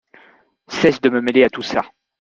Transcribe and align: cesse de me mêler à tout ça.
cesse 0.67 0.99
de 0.99 1.09
me 1.11 1.21
mêler 1.21 1.43
à 1.43 1.49
tout 1.51 1.61
ça. 1.61 1.83